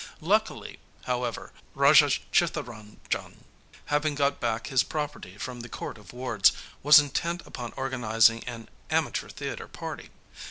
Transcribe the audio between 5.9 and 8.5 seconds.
of Wards, was intent upon organising